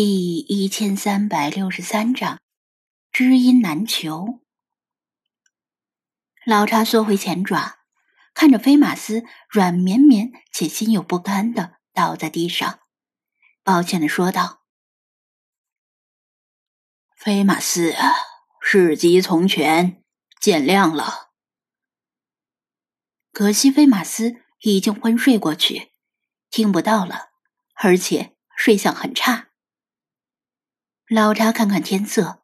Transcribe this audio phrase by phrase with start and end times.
[0.00, 2.40] 第一千三百六十三章，
[3.10, 4.38] 知音难求。
[6.46, 7.80] 老查缩回前爪，
[8.32, 12.78] 看着菲马斯软绵绵且心有不甘的倒在地上，
[13.64, 14.62] 抱歉的说道
[17.18, 17.92] ：“菲马斯，
[18.60, 20.04] 事急从权，
[20.40, 21.32] 见谅了。”
[23.34, 25.90] 可惜菲马斯已经昏睡过去，
[26.50, 27.30] 听不到了，
[27.74, 29.47] 而且睡相很差。
[31.10, 32.42] 老查看看天色，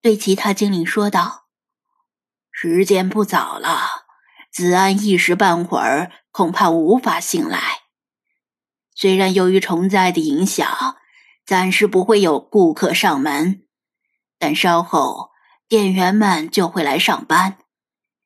[0.00, 1.48] 对其他精灵说道
[2.50, 4.06] ：“时间不早了，
[4.50, 7.60] 子安一时半会儿恐怕无法醒来。
[8.94, 10.96] 虽然由于虫灾的影响，
[11.44, 13.66] 暂时不会有顾客上门，
[14.38, 15.32] 但稍后
[15.68, 17.58] 店员们就会来上班，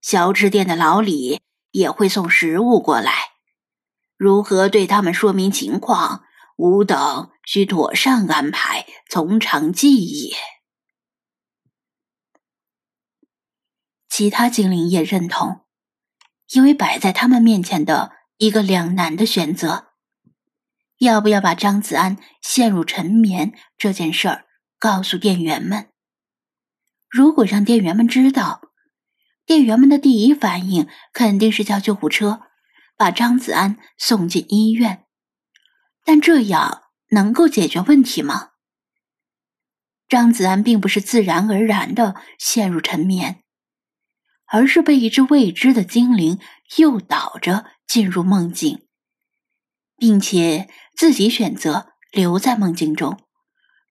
[0.00, 1.40] 小吃店的老李
[1.70, 3.12] 也会送食物过来。
[4.16, 6.24] 如何对他们说明情况？”
[6.56, 10.32] 吾等需妥善安排，从长计议。
[14.08, 15.66] 其他精灵也认同，
[16.48, 19.88] 因为摆在他们面前的一个两难的选择：
[20.96, 24.46] 要不要把张子安陷入沉眠这件事儿
[24.78, 25.90] 告诉店员们？
[27.10, 28.62] 如果让店员们知道，
[29.44, 32.40] 店员们的第一反应肯定是叫救护车，
[32.96, 35.05] 把张子安送进医院。
[36.06, 38.50] 但这样能够解决问题吗？
[40.08, 43.42] 张子安并不是自然而然的陷入沉眠，
[44.46, 46.38] 而是被一只未知的精灵
[46.76, 48.86] 诱导着进入梦境，
[49.96, 53.20] 并且自己选择留在梦境中。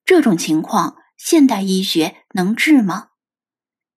[0.06, 3.10] 这种情况，现代医学能治吗？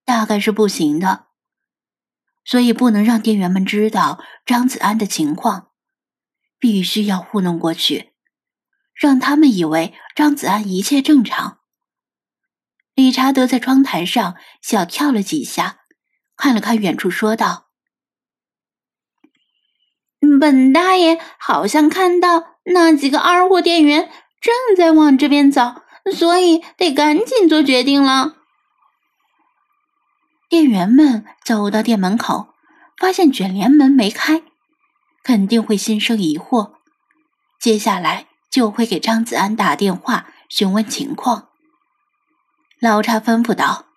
[0.05, 1.29] 大概是不行的。
[2.45, 5.68] 所以不能让店员们知道张子安的情况。
[6.59, 8.13] 必须要糊弄过去，
[8.95, 11.59] 让他们以为张子安一切正常。
[12.95, 15.83] 理查德在窗台上小跳了几下，
[16.37, 17.69] 看了看远处，说道
[20.41, 24.11] ：“本大爷好像看到那几个二货店员
[24.41, 25.83] 正在往这边走，
[26.13, 28.35] 所以得赶紧做决定了。”
[30.51, 32.55] 店员们走到店门口，
[32.97, 34.43] 发现卷帘门没开。
[35.29, 36.77] 肯定会心生疑惑，
[37.61, 41.51] 接下来就会给张子安打电话询问情况。
[42.81, 43.89] 老查吩咐道：“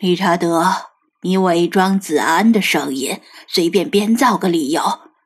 [0.00, 0.64] 理查德，
[1.20, 4.82] 你伪装子安的声音，随便编造个理由，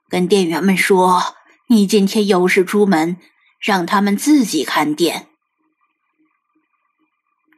[0.08, 1.36] 跟店员们说
[1.68, 3.18] 你今天有事出门，
[3.60, 5.28] 让他们自己看店。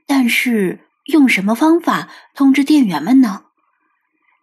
[0.06, 3.45] 但是用什么方法通知店员们呢？”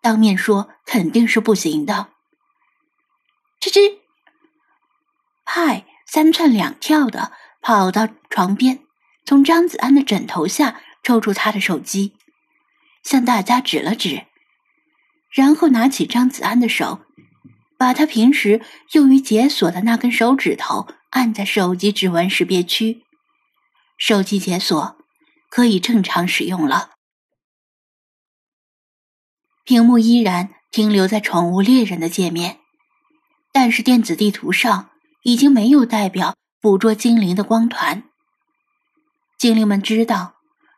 [0.05, 2.09] 当面说肯定是不行的。
[3.59, 3.97] 吱吱，
[5.43, 8.81] 派三窜两跳的跑到床边，
[9.25, 12.13] 从张子安的枕头下抽出他的手机，
[13.01, 14.27] 向大家指了指，
[15.31, 16.99] 然后拿起张子安的手，
[17.75, 18.61] 把他平时
[18.91, 23.01] 用于解锁的那根手指头按在手机指纹识别区，
[23.97, 24.97] 手机解锁，
[25.49, 26.91] 可以正常使用了。
[29.65, 32.59] 屏幕依然停留在宠物猎人的界面，
[33.51, 34.91] 但是电子地图上
[35.23, 38.03] 已经没有代表捕捉精灵的光团。
[39.39, 40.35] 精灵们知道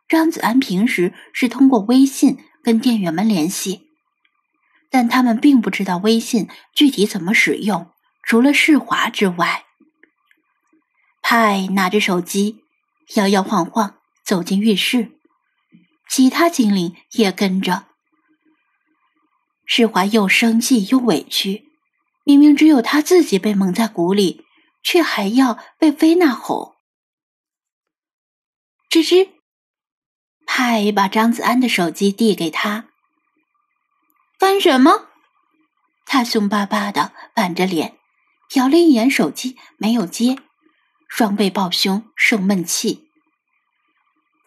[0.08, 3.88] 张子安平时是通过微信跟店员们联系，
[4.90, 7.90] 但他们并不知道微信具体怎么使用，
[8.22, 9.64] 除了世华之外。
[11.20, 12.60] 派拿着手机
[13.16, 15.12] 摇摇晃晃走进浴室，
[16.08, 17.84] 其他精灵也跟着。
[19.70, 21.70] 世华又生气又委屈，
[22.24, 24.46] 明明只有他自己被蒙在鼓里，
[24.82, 26.74] 却还要被菲娜哄。
[28.88, 29.28] 吱吱，
[30.46, 32.88] 派把张子安的手机递给他，
[34.38, 35.08] 干什么？
[36.06, 37.98] 他凶巴巴的板着脸，
[38.50, 40.38] 瞟了一眼手机，没有接，
[41.06, 43.10] 双背抱胸生闷气。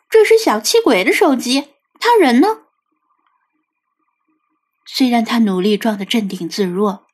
[0.09, 2.60] 这是小气鬼的手机，他人呢？
[4.93, 7.07] 虽然他努力装得镇定自若，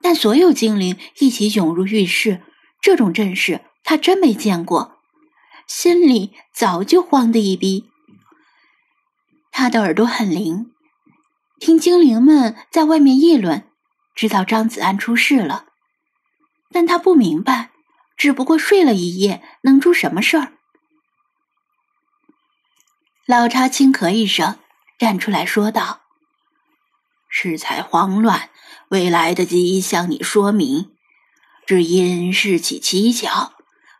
[0.00, 2.42] 但所有精灵一起涌入浴室，
[2.80, 4.98] 这种阵势他真没见过，
[5.68, 7.88] 心里早就慌得一逼。
[9.52, 10.72] 他的耳朵很灵，
[11.60, 13.68] 听精灵们在外面议论，
[14.16, 15.66] 知道张子安出事了，
[16.72, 17.70] 但他不明白，
[18.16, 20.54] 只不过睡了一夜，能出什么事儿？
[23.26, 24.58] 老查轻咳一声，
[24.98, 26.01] 站出来说道。
[27.34, 28.50] 事才慌乱，
[28.90, 30.90] 未来得及向你说明，
[31.66, 33.54] 只因事起蹊跷，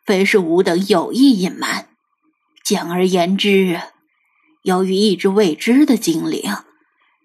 [0.05, 1.88] 非是吾等有意隐瞒。
[2.62, 3.81] 简而言之，
[4.62, 6.43] 由于一只未知的精灵，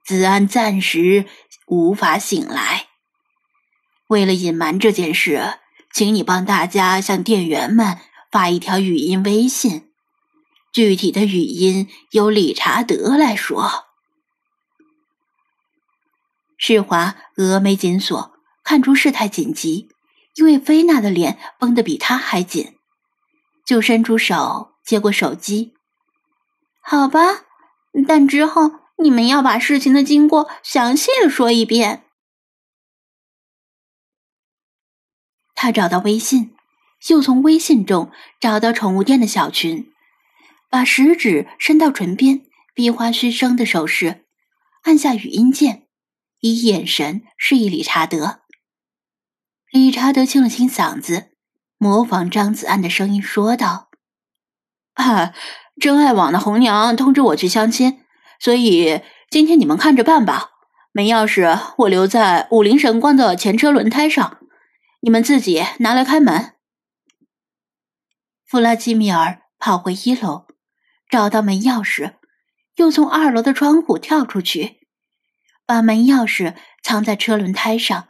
[0.05, 1.25] 子安暂时
[1.67, 2.87] 无法醒来。
[4.07, 5.55] 为了隐瞒这件事，
[5.93, 7.97] 请你帮大家向店员们
[8.31, 9.89] 发一条语音微信，
[10.71, 13.86] 具体的语音由理查德来说。
[16.57, 18.33] 世华峨眉紧锁，
[18.63, 19.89] 看出事态紧急，
[20.35, 22.75] 因为菲娜的脸绷得比他还紧，
[23.63, 25.75] 就伸出手接过手机。
[26.81, 27.45] 好吧，
[28.07, 32.05] 但之后你们要把事情的经过详细的说一遍。
[35.53, 36.55] 他找到微信，
[37.07, 39.91] 又从微信中找到宠物店的小群，
[40.69, 44.25] 把食指伸到唇边，比划嘘声的手势，
[44.83, 45.86] 按下语音键。
[46.39, 48.41] 以眼神示意理查德。
[49.71, 51.31] 理查德清了清嗓子，
[51.77, 53.89] 模仿张子安的声音说道
[54.95, 55.33] ：“啊，
[55.79, 58.01] 真爱网的红娘通知我去相亲，
[58.39, 60.51] 所以今天你们看着办吧。
[60.93, 64.39] 门钥匙我留在武林神光的前车轮胎上，
[65.01, 66.53] 你们自己拿来开门。”
[68.47, 70.47] 弗拉基米尔跑回一楼，
[71.09, 72.13] 找到门钥匙，
[72.77, 74.86] 又从二楼的窗户跳出去。
[75.67, 78.07] 把门钥匙藏在车轮胎上，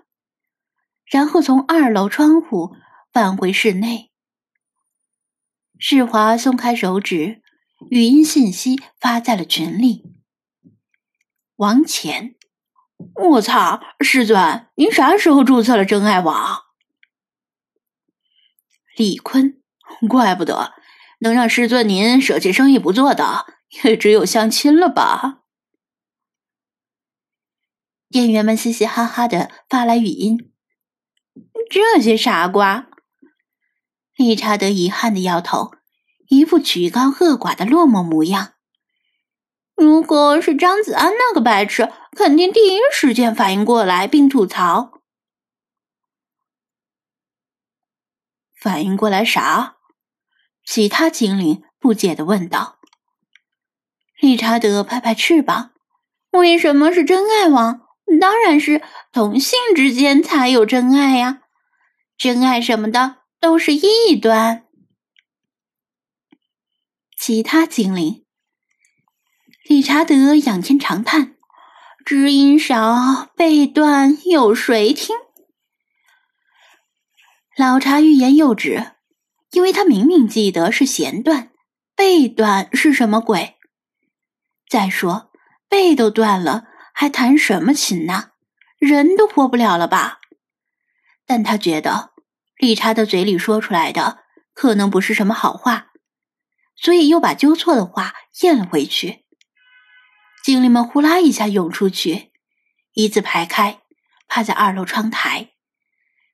[1.05, 2.75] 然后从二楼窗户
[3.11, 4.11] 返回室内。
[5.79, 7.41] 世华松开手指，
[7.89, 10.03] 语音信息发在了群里。
[11.55, 12.35] 王乾，
[13.15, 16.61] 我操，师尊，您啥时候注册了真爱网？
[18.95, 19.61] 李坤，
[20.07, 20.73] 怪不得
[21.19, 23.47] 能让师尊您舍弃生意不做的，
[23.83, 25.45] 也只有相亲了吧。
[28.17, 30.51] 店员们嘻嘻哈哈的发来语音，
[31.69, 32.87] 这些傻瓜。
[34.15, 35.73] 理查德遗憾的摇头，
[36.27, 38.53] 一副曲高和寡的落寞模样。
[39.75, 44.93] 如果是张子安那个白痴，肯定第一时间反应过来并吐槽。
[48.59, 49.77] 反应过来啥？
[50.65, 52.79] 其他精灵不解的问道。
[54.19, 55.73] 理查德拍拍翅膀，
[56.31, 57.83] 为什么是真爱网？
[58.19, 58.81] 当然是
[59.11, 61.41] 同性之间才有真爱呀，
[62.17, 64.65] 真爱什么的都是异端。
[67.17, 68.25] 其他精灵，
[69.67, 71.35] 理查德仰天长叹
[72.05, 75.15] ：“知音少，背断有谁听？”
[77.57, 78.93] 老查欲言又止，
[79.51, 81.51] 因为他明明记得是弦断，
[81.95, 83.57] 背断是什么鬼？
[84.69, 85.31] 再说
[85.67, 86.67] 背都断了。
[86.99, 88.31] 还弹什么琴呢？
[88.79, 90.17] 人都活不了了吧？
[91.27, 92.13] 但他觉得
[92.57, 94.23] 理查德嘴里说出来的
[94.55, 95.91] 可能不是什么好话，
[96.75, 99.25] 所以又把纠错的话咽了回去。
[100.43, 102.31] 精灵们呼啦一下涌出去，
[102.93, 103.81] 一字排开，
[104.27, 105.51] 趴在二楼窗台，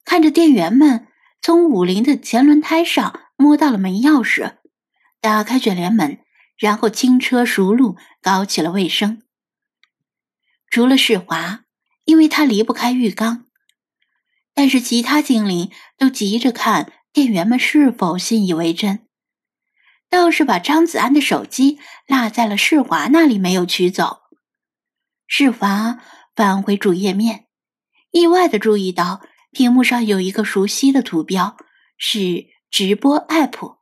[0.06, 1.10] 看着店员们
[1.42, 4.60] 从武林的前轮胎上摸到了门钥匙，
[5.20, 6.20] 打开卷帘门，
[6.58, 9.24] 然后轻车熟路搞起了卫生。
[10.74, 11.66] 除了世华，
[12.04, 13.46] 因为他离不开浴缸，
[14.56, 19.08] 但是其他精灵都急着看店员们是否信以为真，
[20.10, 24.22] 倒是把张子安的手机落在了世华那里，没有取走。
[25.28, 26.00] 世华
[26.36, 27.46] 返回主页面，
[28.10, 29.22] 意外的注意到
[29.52, 31.56] 屏幕上有一个熟悉的图标，
[31.98, 33.78] 是直播 app。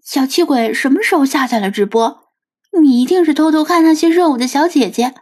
[0.00, 2.21] 小气鬼什么时候下载了直播？
[2.80, 5.14] 你一定是偷偷看那些热舞的小姐姐，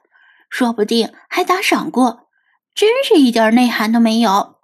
[0.48, 2.28] 说不定还打赏过，
[2.74, 4.56] 真是一点内涵都没有。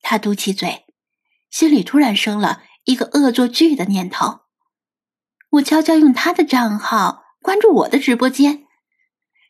[0.00, 0.84] 他嘟起嘴，
[1.50, 4.40] 心里突然生了一个恶作剧的念头：
[5.50, 8.66] 我悄悄用他的账号关注我的直播间，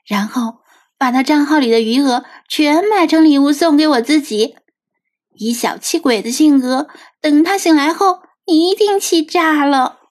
[0.07, 0.61] 然后
[0.97, 4.57] 把他账号里的余额全买成礼物送给我自己。
[5.37, 6.89] 以小气鬼的性格，
[7.21, 10.04] 等他醒来后，你一定气炸了。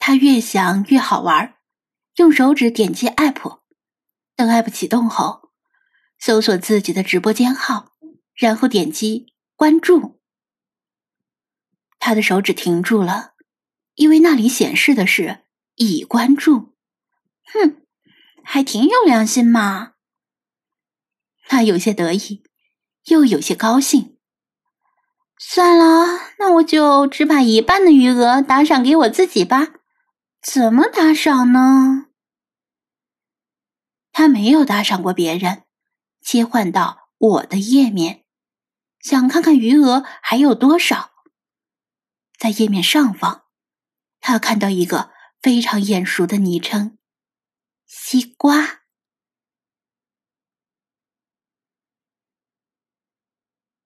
[0.00, 1.56] 他越想越好玩，
[2.16, 3.60] 用手指点击 app，
[4.34, 5.50] 等 app 启动后，
[6.18, 7.92] 搜索自己的直播间号，
[8.34, 10.18] 然后点击关注。
[11.98, 13.34] 他的手指停住了，
[13.94, 15.44] 因为那里显示的是
[15.76, 16.74] 已关注。
[17.52, 17.82] 哼，
[18.42, 19.92] 还挺有良心嘛。
[21.46, 22.42] 他有些得意，
[23.04, 24.16] 又有些高兴。
[25.38, 29.74] 算了，那我就只把一半的余额打赏给我自己吧。
[30.42, 32.06] 怎么打赏呢？
[34.10, 35.64] 他没有打赏过别人，
[36.22, 38.24] 切换到我的页面，
[39.00, 41.10] 想看看余额还有多少。
[42.38, 43.44] 在页面上方，
[44.18, 46.98] 他看到一个非常眼熟的昵称
[47.86, 48.79] “西瓜”。